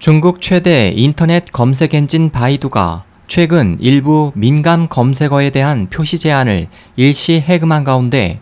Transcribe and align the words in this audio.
중국 0.00 0.40
최대 0.40 0.94
인터넷 0.96 1.52
검색 1.52 1.92
엔진 1.92 2.30
바이두가 2.30 3.04
최근 3.26 3.76
일부 3.80 4.32
민감 4.34 4.88
검색어에 4.88 5.50
대한 5.50 5.90
표시 5.90 6.18
제한을 6.18 6.68
일시 6.96 7.38
해금한 7.38 7.84
가운데 7.84 8.40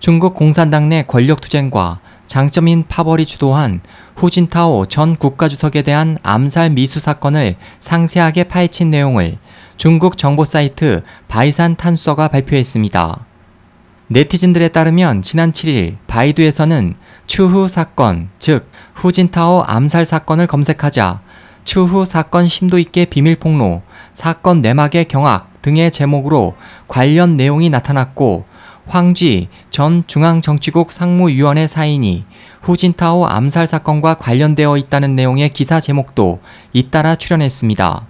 중국 0.00 0.34
공산당 0.34 0.88
내 0.88 1.04
권력투쟁과 1.04 2.00
장쩌민 2.26 2.86
파벌이 2.88 3.26
주도한 3.26 3.80
후진타오 4.16 4.86
전 4.86 5.14
국가주석에 5.14 5.82
대한 5.82 6.18
암살 6.24 6.70
미수 6.70 6.98
사건을 6.98 7.54
상세하게 7.78 8.44
파헤친 8.48 8.90
내용을 8.90 9.38
중국 9.76 10.18
정보 10.18 10.44
사이트 10.44 11.04
바이산 11.28 11.76
탄수서가 11.76 12.26
발표했습니다. 12.26 13.27
네티즌들에 14.10 14.68
따르면 14.68 15.20
지난 15.20 15.52
7일 15.52 15.98
바이두에서는 16.06 16.94
추후 17.26 17.68
사건, 17.68 18.30
즉 18.38 18.70
후진타오 18.94 19.64
암살 19.66 20.06
사건을 20.06 20.46
검색하자 20.46 21.20
추후 21.64 22.06
사건 22.06 22.48
심도 22.48 22.78
있게 22.78 23.04
비밀 23.04 23.36
폭로, 23.36 23.82
사건 24.14 24.62
내막의 24.62 25.08
경악 25.08 25.60
등의 25.60 25.90
제목으로 25.90 26.56
관련 26.88 27.36
내용이 27.36 27.68
나타났고 27.68 28.46
황쥐 28.86 29.48
전 29.68 30.02
중앙정치국 30.06 30.90
상무위원회 30.90 31.66
사인이 31.66 32.24
후진타오 32.62 33.26
암살 33.26 33.66
사건과 33.66 34.14
관련되어 34.14 34.78
있다는 34.78 35.16
내용의 35.16 35.50
기사 35.50 35.80
제목도 35.80 36.40
잇따라 36.72 37.14
출연했습니다. 37.14 38.06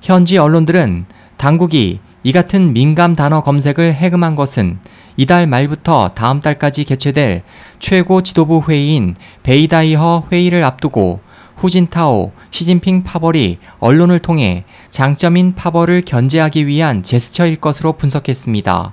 현지 0.00 0.38
언론들은 0.38 1.04
당국이 1.36 2.00
이 2.24 2.32
같은 2.32 2.72
민감 2.72 3.14
단어 3.14 3.42
검색을 3.42 3.92
해금한 3.94 4.34
것은 4.34 4.78
이달 5.16 5.46
말부터 5.46 6.08
다음 6.14 6.40
달까지 6.40 6.84
개최될 6.84 7.42
최고 7.78 8.22
지도부 8.22 8.62
회의인 8.68 9.14
베이다이허 9.42 10.28
회의를 10.32 10.64
앞두고 10.64 11.20
후진타오, 11.56 12.32
시진핑 12.50 13.04
파벌이 13.04 13.58
언론을 13.78 14.18
통해 14.18 14.64
장점인 14.90 15.54
파벌을 15.54 16.02
견제하기 16.02 16.66
위한 16.66 17.02
제스처일 17.02 17.56
것으로 17.60 17.92
분석했습니다. 17.92 18.92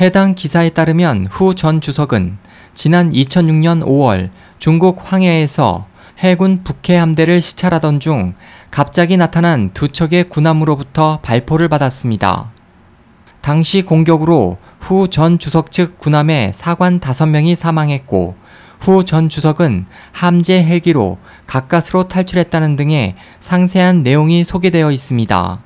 해당 0.00 0.34
기사에 0.34 0.68
따르면 0.70 1.26
후 1.30 1.54
전 1.54 1.80
주석은 1.80 2.36
지난 2.74 3.10
2006년 3.10 3.82
5월 3.82 4.30
중국 4.58 5.00
황해에서 5.02 5.86
해군 6.18 6.62
북해 6.64 6.96
함대를 6.96 7.40
시찰하던 7.42 8.00
중 8.00 8.34
갑자기 8.70 9.16
나타난 9.16 9.70
두 9.74 9.88
척의 9.88 10.24
군함으로부터 10.30 11.20
발포를 11.20 11.68
받았습니다. 11.68 12.50
당시 13.42 13.82
공격으로 13.82 14.58
후 14.80 15.08
전 15.08 15.38
주석 15.38 15.70
측 15.70 15.98
군함의 15.98 16.52
사관 16.52 17.00
5명이 17.00 17.54
사망했고 17.54 18.34
후 18.80 19.04
전 19.04 19.28
주석은 19.28 19.86
함재 20.12 20.64
헬기로 20.64 21.18
가까스로 21.46 22.08
탈출했다는 22.08 22.76
등의 22.76 23.14
상세한 23.38 24.02
내용이 24.02 24.42
소개되어 24.44 24.90
있습니다. 24.92 25.60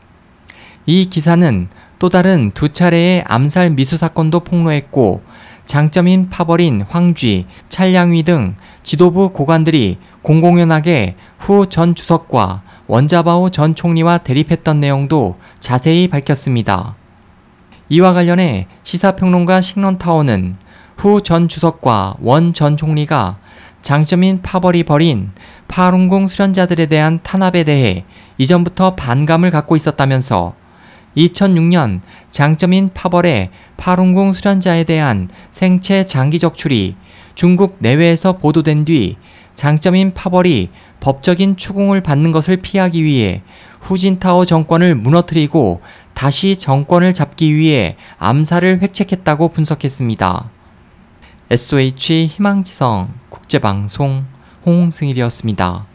이 0.87 1.07
기사는 1.07 1.69
또 1.98 2.09
다른 2.09 2.51
두 2.55 2.70
차례의 2.70 3.25
암살 3.27 3.70
미수 3.70 3.97
사건도 3.97 4.41
폭로했고 4.41 5.23
장점인 5.71 6.31
파벌인 6.31 6.81
황쥐, 6.81 7.47
찰량위 7.69 8.25
등 8.25 8.57
지도부 8.83 9.31
고관들이 9.31 9.99
공공연하게 10.23 11.15
후 11.39 11.67
전 11.67 11.95
주석과 11.95 12.63
원자바오 12.89 13.51
전 13.51 13.77
총리와 13.77 14.19
대립했던 14.19 14.81
내용도 14.81 15.39
자세히 15.61 16.09
밝혔습니다. 16.09 16.97
이와 17.89 18.15
관련해 18.15 18.67
시사평론가 18.83 19.61
식런타워는 19.61 20.57
후 20.97 21.21
전 21.21 21.47
주석과 21.47 22.17
원 22.21 22.53
전 22.53 22.77
총리가 22.77 23.39
장점인 23.81 24.43
파벌이 24.43 24.83
벌인 24.83 25.31
파룬궁 25.69 26.27
수련자들에 26.27 26.87
대한 26.87 27.21
탄압에 27.23 27.63
대해 27.63 28.05
이전부터 28.39 28.97
반감을 28.97 29.53
갖고 29.53 29.77
있었다면서 29.77 30.55
2006년 31.16 32.00
장점인 32.28 32.91
파벌의 32.94 33.50
파룬궁 33.77 34.33
수련자에 34.33 34.85
대한 34.85 35.29
생체 35.51 36.05
장기 36.05 36.39
적출이 36.39 36.96
중국 37.35 37.77
내외에서 37.80 38.39
보도된 38.39 38.85
뒤 38.85 39.17
장점인 39.55 40.14
파벌이 40.14 40.70
법적인 41.01 41.57
추궁을 41.57 42.01
받는 42.01 42.33
것을 42.33 42.58
피하기 42.58 43.02
위해 43.02 43.42
후진타오 43.80 44.45
정권을 44.45 44.95
무너뜨리고 44.95 45.80
다시 46.14 46.57
정권을 46.57 47.14
잡기 47.14 47.55
위해 47.55 47.96
암살을 48.18 48.83
획책했다고 48.83 49.48
분석했습니다. 49.48 50.51
SOH 51.51 52.27
희망지성 52.27 53.14
국제방송 53.30 54.24
홍승일이었습니다. 54.67 55.89